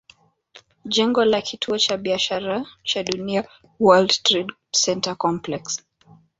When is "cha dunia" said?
2.83-3.47